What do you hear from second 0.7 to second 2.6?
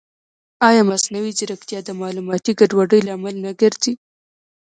مصنوعي ځیرکتیا د معلوماتي